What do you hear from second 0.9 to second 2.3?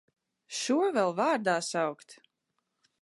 vēl vārdā saukt!